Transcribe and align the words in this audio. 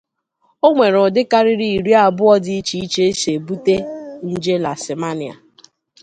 Onwere 0.67 0.97
ụdị 1.05 1.21
karịrị 1.31 1.67
iri 1.77 1.93
abụọ 2.05 2.33
dị 2.43 2.53
iche 2.59 2.77
iche 2.85 3.01
esi 3.11 3.29
ebute 3.37 3.75
nje 4.29 4.55
"Leshmanịa". 4.63 5.35